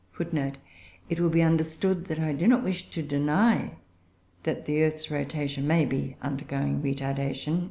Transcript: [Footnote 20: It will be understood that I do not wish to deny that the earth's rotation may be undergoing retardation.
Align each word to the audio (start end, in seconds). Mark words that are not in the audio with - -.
[Footnote 0.13 0.53
20: 0.57 0.59
It 1.11 1.19
will 1.19 1.29
be 1.29 1.43
understood 1.43 2.05
that 2.05 2.17
I 2.19 2.33
do 2.33 2.47
not 2.47 2.63
wish 2.63 2.89
to 2.89 3.03
deny 3.03 3.73
that 4.41 4.65
the 4.65 4.81
earth's 4.81 5.11
rotation 5.11 5.67
may 5.67 5.85
be 5.85 6.15
undergoing 6.23 6.81
retardation. 6.81 7.59